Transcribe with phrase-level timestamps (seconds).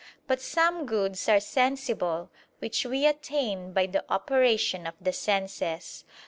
[0.25, 6.05] But some goods are sensible, which we attain by the operation of the senses.